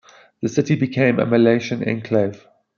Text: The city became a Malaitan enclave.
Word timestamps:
The 0.41 0.49
city 0.49 0.73
became 0.73 1.19
a 1.19 1.27
Malaitan 1.27 1.85
enclave. 1.87 2.47